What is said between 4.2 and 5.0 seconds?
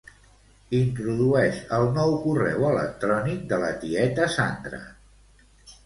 Sandra.